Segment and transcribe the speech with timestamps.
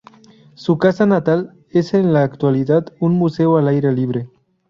[0.55, 4.27] Su casa natal es en la actualidad un museo al aire libre.